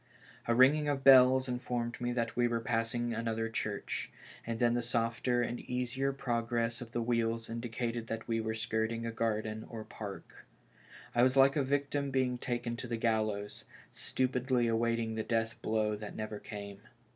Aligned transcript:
A 0.47 0.55
ringing 0.55 0.87
of 0.87 1.03
bells 1.03 1.47
informed 1.47 2.01
me 2.01 2.11
that 2.11 2.35
we 2.35 2.47
were 2.47 2.59
passing 2.59 3.13
another 3.13 3.47
church, 3.49 4.11
and 4.47 4.57
then 4.57 4.73
the 4.73 4.81
softer 4.81 5.43
and 5.43 5.59
easier 5.59 6.11
progress 6.11 6.81
of 6.81 6.91
the 6.91 7.03
wheels 7.03 7.51
indi 7.51 7.69
cated 7.69 8.07
that 8.07 8.27
we 8.27 8.41
were 8.41 8.55
skirting 8.55 9.05
a 9.05 9.11
garden 9.11 9.63
or 9.69 9.83
park. 9.83 10.47
I 11.13 11.21
was 11.21 11.37
like 11.37 11.55
a 11.55 11.61
victim 11.61 12.09
being 12.09 12.39
taken 12.39 12.75
to 12.77 12.87
the 12.87 12.97
gallows, 12.97 13.63
stupidly 13.91 14.65
await 14.65 14.97
ing 14.97 15.13
the 15.13 15.23
death 15.23 15.61
blow 15.61 15.95
that 15.95 16.15
never 16.15 16.39
came. 16.39 16.79